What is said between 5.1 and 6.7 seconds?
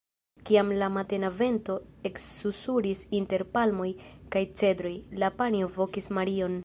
la panjo vokis Marion.